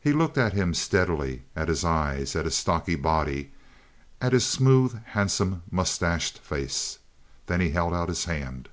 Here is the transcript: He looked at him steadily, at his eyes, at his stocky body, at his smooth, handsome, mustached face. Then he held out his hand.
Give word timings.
He 0.00 0.14
looked 0.14 0.38
at 0.38 0.54
him 0.54 0.72
steadily, 0.72 1.42
at 1.54 1.68
his 1.68 1.84
eyes, 1.84 2.34
at 2.34 2.46
his 2.46 2.54
stocky 2.54 2.94
body, 2.94 3.52
at 4.18 4.32
his 4.32 4.46
smooth, 4.46 4.98
handsome, 5.08 5.62
mustached 5.70 6.38
face. 6.38 6.98
Then 7.48 7.60
he 7.60 7.68
held 7.72 7.92
out 7.92 8.08
his 8.08 8.24
hand. 8.24 8.70